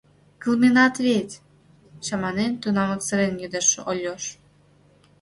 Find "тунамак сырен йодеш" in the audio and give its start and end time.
2.61-3.67